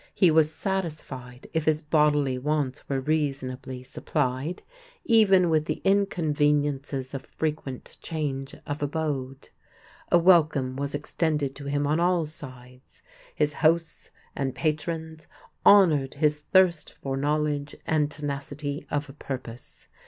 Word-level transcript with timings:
He 0.15 0.31
was 0.31 0.51
satisfied, 0.51 1.47
if 1.53 1.65
his 1.65 1.79
bodily 1.79 2.39
wants 2.39 2.89
were 2.89 2.99
reasonably 2.99 3.83
supplied, 3.83 4.63
even 5.05 5.47
with 5.47 5.65
the 5.65 5.79
inconveniences 5.83 7.13
of 7.13 7.21
frequent 7.27 7.97
change 8.01 8.55
of 8.65 8.81
abode. 8.81 9.49
A 10.11 10.17
welcome 10.17 10.75
was 10.75 10.95
extended 10.95 11.53
to 11.57 11.65
him 11.65 11.85
on 11.85 11.99
all 11.99 12.25
sides. 12.25 13.03
His 13.35 13.53
hosts 13.53 14.09
and 14.35 14.55
patrons 14.55 15.27
honored 15.63 16.15
his 16.15 16.39
thirst 16.51 16.91
for 16.93 17.15
knowledge 17.15 17.75
and 17.85 18.09
tenacity 18.09 18.87
of 18.89 19.07
purpose. 19.19 19.87